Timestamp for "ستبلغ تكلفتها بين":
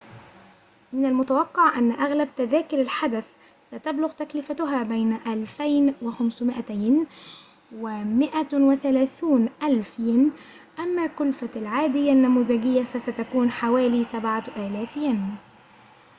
3.63-5.13